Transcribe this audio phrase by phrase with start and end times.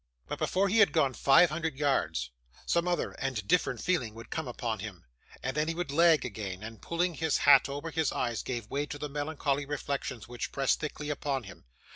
[0.27, 2.31] But, before he had gone five hundred yards,
[2.65, 5.05] some other and different feeling would come upon him,
[5.43, 8.87] and then he would lag again, and pulling his hat over his eyes, give way
[8.87, 11.65] to the melancholy reflections which pressed thickly upon him.